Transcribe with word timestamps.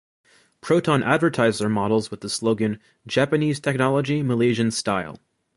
Proton 0.61 1.03
advertised 1.03 1.61
their 1.61 1.69
models 1.69 2.09
with 2.09 2.21
the 2.21 2.27
slogan 2.29 2.79
"Japanese 3.05 3.59
Technology, 3.59 4.23
Malaysian 4.23 4.71
Style". 4.71 5.19